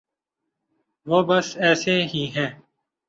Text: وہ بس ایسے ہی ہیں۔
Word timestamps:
وہ 1.07 1.19
بس 1.27 1.47
ایسے 1.57 1.95
ہی 2.03 2.23
ہیں۔ 2.35 2.49